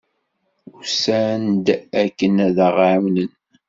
[0.79, 1.67] Usan-d
[2.03, 3.31] akken ad aɣ-ɛawnen.